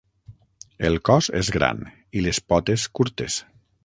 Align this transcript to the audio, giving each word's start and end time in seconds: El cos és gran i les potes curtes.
El 0.87 0.95
cos 1.09 1.29
és 1.41 1.51
gran 1.57 1.83
i 2.21 2.23
les 2.29 2.39
potes 2.55 2.87
curtes. 3.01 3.37